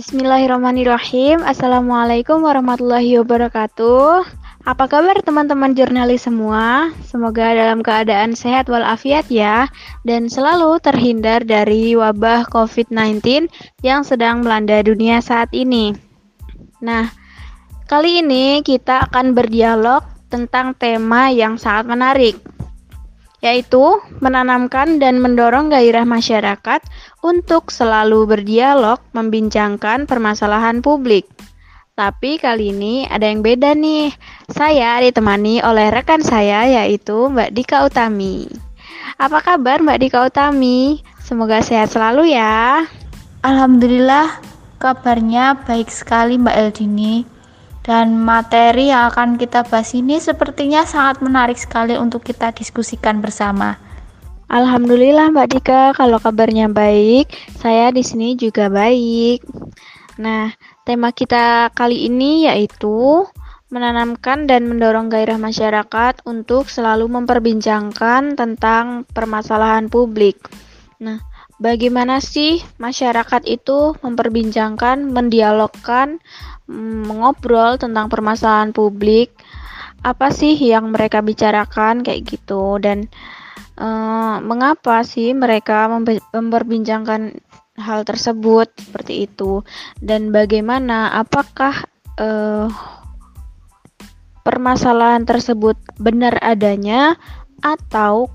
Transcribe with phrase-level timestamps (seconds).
[0.00, 1.44] Bismillahirrahmanirrahim.
[1.44, 4.24] Assalamualaikum warahmatullahi wabarakatuh.
[4.64, 6.88] Apa kabar teman-teman jurnalis semua?
[7.04, 9.68] Semoga dalam keadaan sehat walafiat ya
[10.08, 13.52] dan selalu terhindar dari wabah COVID-19
[13.84, 15.92] yang sedang melanda dunia saat ini.
[16.80, 17.12] Nah,
[17.84, 20.00] kali ini kita akan berdialog
[20.32, 22.40] tentang tema yang sangat menarik,
[23.40, 26.80] yaitu menanamkan dan mendorong gairah masyarakat
[27.24, 31.28] untuk selalu berdialog membincangkan permasalahan publik.
[31.96, 34.12] Tapi kali ini ada yang beda nih.
[34.48, 38.48] Saya ditemani oleh rekan saya yaitu Mbak Dika Utami.
[39.20, 41.04] Apa kabar Mbak Dika Utami?
[41.20, 42.88] Semoga sehat selalu ya.
[43.44, 44.40] Alhamdulillah
[44.80, 47.39] kabarnya baik sekali Mbak Eldini.
[47.80, 53.80] Dan materi yang akan kita bahas ini sepertinya sangat menarik sekali untuk kita diskusikan bersama.
[54.50, 59.46] Alhamdulillah Mbak Dika, kalau kabarnya baik, saya di sini juga baik.
[60.18, 63.24] Nah, tema kita kali ini yaitu
[63.70, 70.50] menanamkan dan mendorong gairah masyarakat untuk selalu memperbincangkan tentang permasalahan publik.
[70.98, 71.22] Nah,
[71.62, 76.18] bagaimana sih masyarakat itu memperbincangkan, mendialogkan,
[76.70, 79.34] mengobrol tentang permasalahan publik?
[80.06, 82.06] Apa sih yang mereka bicarakan?
[82.06, 82.78] Kayak gitu.
[82.78, 83.10] Dan
[83.76, 85.90] uh, mengapa sih mereka
[86.32, 87.42] memperbincangkan
[87.82, 88.70] hal tersebut?
[88.78, 89.66] Seperti itu.
[89.98, 91.84] Dan bagaimana apakah
[92.16, 92.70] uh,
[94.46, 97.18] permasalahan tersebut benar adanya
[97.60, 98.32] atau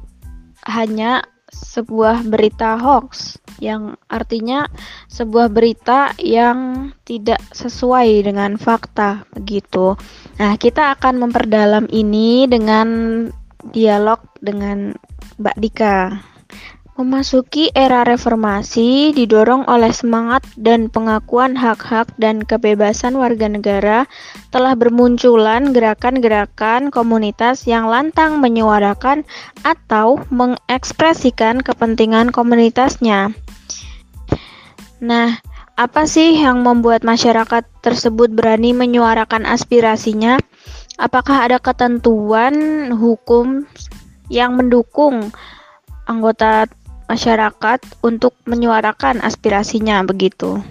[0.70, 4.68] hanya sebuah berita hoax yang artinya
[5.08, 9.96] sebuah berita yang tidak sesuai dengan fakta begitu.
[10.40, 12.88] Nah, kita akan memperdalam ini dengan
[13.72, 14.94] dialog dengan
[15.40, 15.98] Mbak Dika.
[16.96, 24.08] Memasuki era reformasi didorong oleh semangat dan pengakuan hak-hak dan kebebasan warga negara
[24.48, 29.28] telah bermunculan gerakan-gerakan komunitas yang lantang menyuarakan
[29.68, 33.36] atau mengekspresikan kepentingan komunitasnya.
[35.04, 35.40] Nah,
[35.76, 40.40] apa sih yang membuat masyarakat tersebut berani menyuarakan aspirasinya?
[40.96, 43.68] Apakah ada ketentuan hukum
[44.32, 45.36] yang mendukung
[46.08, 46.70] anggota
[47.06, 50.62] masyarakat untuk menyuarakan aspirasinya begitu.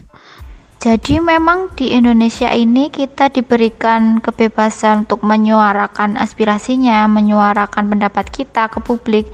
[0.83, 8.85] Jadi memang di Indonesia ini kita diberikan kebebasan untuk menyuarakan aspirasinya, menyuarakan pendapat kita ke
[8.85, 9.25] publik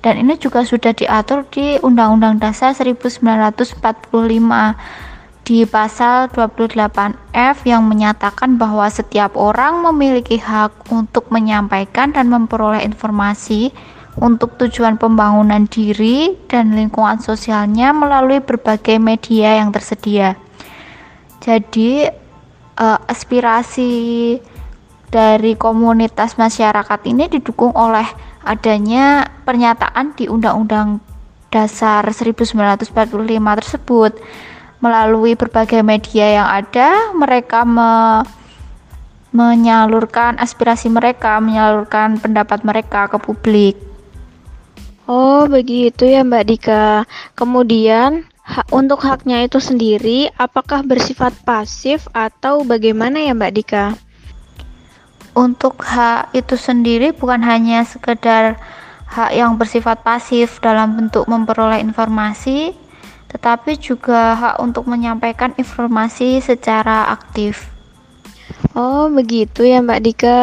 [0.00, 3.80] dan ini juga sudah diatur di Undang-Undang Dasar 1945
[5.44, 13.72] di pasal 28F yang menyatakan bahwa setiap orang memiliki hak untuk menyampaikan dan memperoleh informasi
[14.20, 20.36] untuk tujuan pembangunan diri dan lingkungan sosialnya melalui berbagai media yang tersedia.
[21.40, 22.04] Jadi,
[22.76, 23.90] uh, aspirasi
[25.10, 31.00] dari komunitas masyarakat ini didukung oleh adanya pernyataan di Undang-Undang
[31.50, 32.90] Dasar 1945
[33.60, 34.12] tersebut.
[34.80, 38.24] Melalui berbagai media yang ada, mereka me
[39.30, 43.78] menyalurkan aspirasi mereka, menyalurkan pendapat mereka ke publik.
[45.06, 46.86] Oh, begitu ya Mbak Dika.
[47.38, 53.94] Kemudian, hak untuk haknya itu sendiri apakah bersifat pasif atau bagaimana ya Mbak Dika?
[55.30, 58.58] Untuk hak itu sendiri bukan hanya sekedar
[59.10, 62.74] hak yang bersifat pasif dalam bentuk memperoleh informasi,
[63.30, 67.70] tetapi juga hak untuk menyampaikan informasi secara aktif.
[68.74, 70.42] Oh, begitu ya Mbak Dika.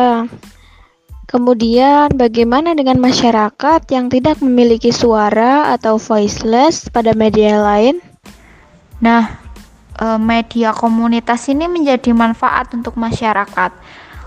[1.28, 8.00] Kemudian, bagaimana dengan masyarakat yang tidak memiliki suara atau voiceless pada media lain?
[9.04, 9.36] Nah,
[10.00, 13.76] e, media komunitas ini menjadi manfaat untuk masyarakat,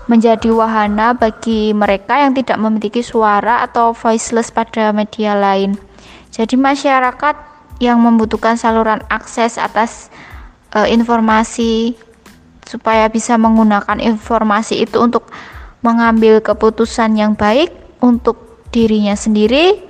[0.09, 5.77] menjadi wahana bagi mereka yang tidak memiliki suara atau voiceless pada media lain.
[6.33, 7.35] Jadi, masyarakat
[7.81, 10.13] yang membutuhkan saluran akses atas
[10.73, 11.97] e, informasi
[12.65, 15.27] supaya bisa menggunakan informasi itu untuk
[15.81, 19.81] mengambil keputusan yang baik untuk dirinya sendiri,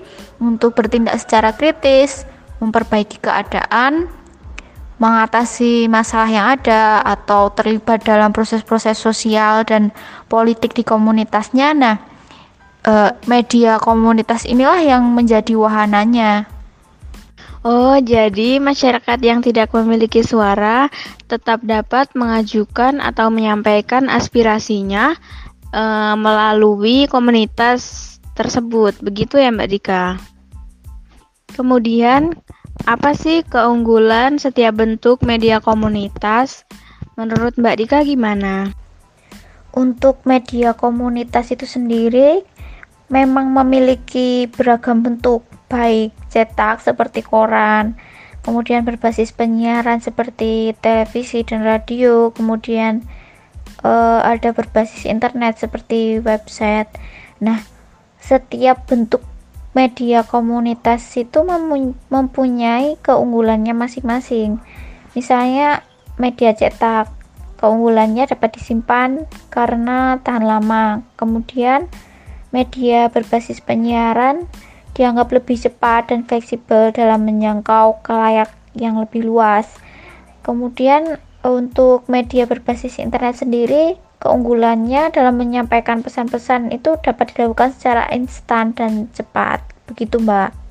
[0.41, 2.25] untuk bertindak secara kritis,
[2.63, 4.09] memperbaiki keadaan,
[5.01, 9.89] mengatasi masalah yang ada, atau terlibat dalam proses-proses sosial dan
[10.29, 11.73] politik di komunitasnya.
[11.73, 11.97] Nah,
[12.85, 16.45] eh, media komunitas inilah yang menjadi wahananya.
[17.61, 20.89] Oh, jadi masyarakat yang tidak memiliki suara
[21.29, 25.13] tetap dapat mengajukan atau menyampaikan aspirasinya
[25.69, 28.97] uh, melalui komunitas tersebut.
[29.05, 30.17] Begitu ya Mbak Dika.
[31.53, 32.33] Kemudian
[32.89, 36.65] apa sih keunggulan setiap bentuk media komunitas?
[37.13, 38.73] Menurut Mbak Dika gimana?
[39.71, 42.43] Untuk media komunitas itu sendiri
[43.11, 47.99] memang memiliki beragam bentuk, baik cetak seperti koran,
[48.41, 53.03] kemudian berbasis penyiaran seperti televisi dan radio, kemudian
[53.83, 56.89] uh, ada berbasis internet seperti website.
[57.43, 57.59] Nah,
[58.23, 59.21] setiap bentuk
[59.71, 61.47] media komunitas itu
[62.11, 64.59] mempunyai keunggulannya masing-masing.
[65.15, 65.87] Misalnya
[66.19, 67.07] media cetak,
[67.59, 71.05] keunggulannya dapat disimpan karena tahan lama.
[71.15, 71.87] Kemudian
[72.51, 74.49] media berbasis penyiaran
[74.91, 79.71] dianggap lebih cepat dan fleksibel dalam menjangkau kalayak yang lebih luas.
[80.43, 81.15] Kemudian
[81.47, 89.09] untuk media berbasis internet sendiri keunggulannya dalam menyampaikan pesan-pesan itu dapat dilakukan secara instan dan
[89.11, 89.65] cepat.
[89.89, 90.61] Begitu, Mbak.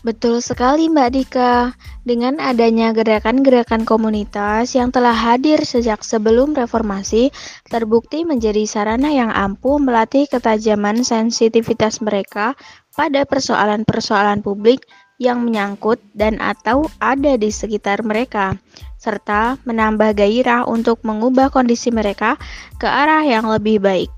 [0.00, 1.76] Betul sekali Mbak Dika.
[2.00, 7.28] Dengan adanya gerakan-gerakan komunitas yang telah hadir sejak sebelum reformasi,
[7.68, 12.56] terbukti menjadi sarana yang ampuh melatih ketajaman sensitivitas mereka
[12.96, 14.88] pada persoalan-persoalan publik
[15.20, 18.56] yang menyangkut dan atau ada di sekitar mereka,
[19.00, 22.36] serta menambah gairah untuk mengubah kondisi mereka
[22.76, 24.12] ke arah yang lebih baik.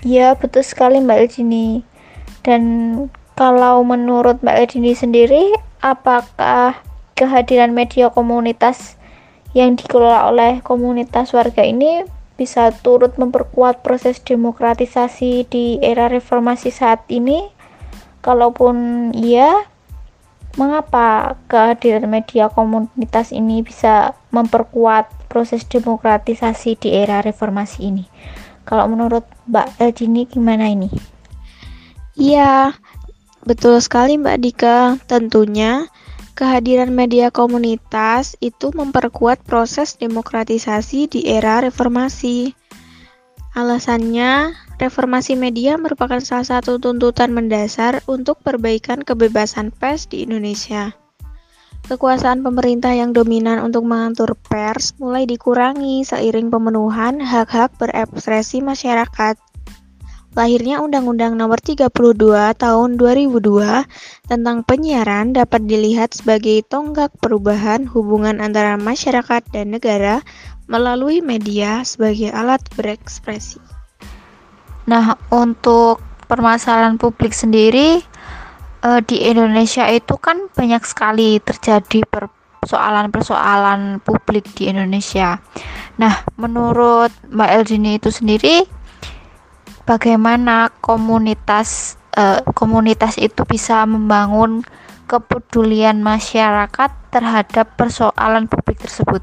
[0.00, 1.84] Ya, betul sekali Mbak Eljini.
[2.40, 2.62] Dan
[3.36, 5.52] kalau menurut Mbak Edini sendiri,
[5.84, 6.80] apakah
[7.12, 8.96] kehadiran media komunitas
[9.52, 12.08] yang dikelola oleh komunitas warga ini
[12.40, 17.52] bisa turut memperkuat proses demokratisasi di era reformasi saat ini?
[18.24, 19.68] Kalaupun iya,
[20.58, 28.04] mengapa kehadiran media komunitas ini bisa memperkuat proses demokratisasi di era reformasi ini?
[28.66, 30.90] Kalau menurut Mbak Edini gimana ini?
[32.18, 32.74] Iya,
[33.40, 35.88] Betul sekali Mbak Dika, tentunya
[36.36, 42.52] kehadiran media komunitas itu memperkuat proses demokratisasi di era reformasi.
[43.56, 50.96] Alasannya, reformasi media merupakan salah satu tuntutan mendasar untuk perbaikan kebebasan pers di Indonesia.
[51.84, 59.36] Kekuasaan pemerintah yang dominan untuk mengatur pers mulai dikurangi seiring pemenuhan hak-hak berekspresi masyarakat
[60.30, 61.90] lahirnya Undang-Undang Nomor 32
[62.54, 70.22] Tahun 2002 tentang penyiaran dapat dilihat sebagai tonggak perubahan hubungan antara masyarakat dan negara
[70.70, 73.79] melalui media sebagai alat berekspresi.
[74.88, 76.00] Nah, untuk
[76.30, 78.00] permasalahan publik sendiri
[78.86, 82.06] eh, di Indonesia itu kan banyak sekali terjadi
[82.62, 85.40] persoalan-persoalan publik di Indonesia.
[85.98, 88.64] Nah, menurut Mbak Eldini itu sendiri
[89.88, 94.62] bagaimana komunitas uh, komunitas itu bisa membangun
[95.10, 99.18] kepedulian masyarakat terhadap persoalan publik tersebut.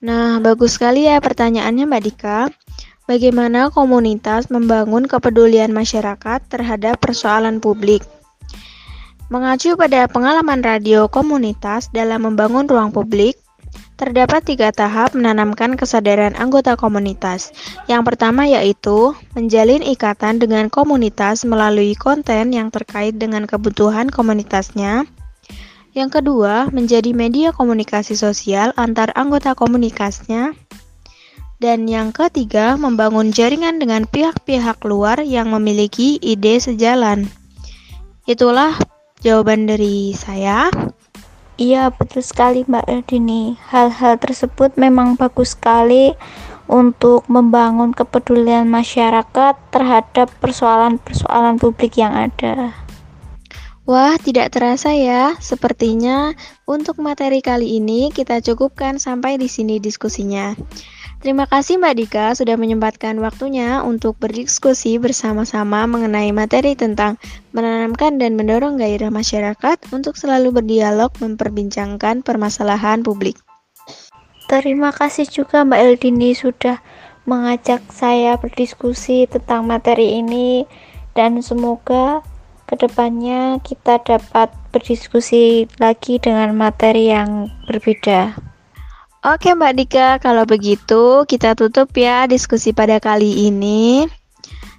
[0.00, 2.38] Nah, bagus sekali ya pertanyaannya Mbak Dika.
[3.10, 8.06] Bagaimana komunitas membangun kepedulian masyarakat terhadap persoalan publik?
[9.34, 13.34] Mengacu pada pengalaman radio komunitas dalam membangun ruang publik,
[14.00, 17.52] Terdapat tiga tahap menanamkan kesadaran anggota komunitas.
[17.84, 25.04] Yang pertama yaitu menjalin ikatan dengan komunitas melalui konten yang terkait dengan kebutuhan komunitasnya.
[25.92, 30.56] Yang kedua, menjadi media komunikasi sosial antar anggota komunitasnya.
[31.60, 37.28] Dan yang ketiga, membangun jaringan dengan pihak-pihak luar yang memiliki ide sejalan.
[38.24, 38.80] Itulah
[39.20, 40.72] jawaban dari saya.
[41.60, 43.60] Iya, betul sekali Mbak Erdini.
[43.68, 46.16] Hal-hal tersebut memang bagus sekali
[46.64, 52.72] untuk membangun kepedulian masyarakat terhadap persoalan-persoalan publik yang ada.
[53.90, 55.34] Wah, tidak terasa ya.
[55.42, 56.30] Sepertinya
[56.62, 60.54] untuk materi kali ini kita cukupkan sampai di sini diskusinya.
[61.18, 67.18] Terima kasih Mbak Dika sudah menyempatkan waktunya untuk berdiskusi bersama-sama mengenai materi tentang
[67.50, 73.42] menanamkan dan mendorong gairah masyarakat untuk selalu berdialog memperbincangkan permasalahan publik.
[74.46, 76.78] Terima kasih juga Mbak Eldini sudah
[77.26, 80.62] mengajak saya berdiskusi tentang materi ini
[81.18, 82.22] dan semoga
[82.70, 88.38] ke depannya kita dapat berdiskusi lagi dengan materi yang berbeda.
[89.26, 94.06] Oke Mbak Dika, kalau begitu kita tutup ya diskusi pada kali ini.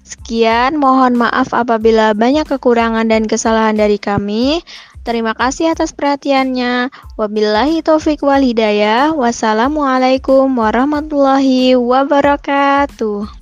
[0.02, 4.64] Sekian, mohon maaf apabila banyak kekurangan dan kesalahan dari kami.
[5.06, 6.90] Terima kasih atas perhatiannya.
[7.20, 9.14] Wabillahi taufik walhidayah.
[9.14, 13.41] Wassalamualaikum warahmatullahi wabarakatuh.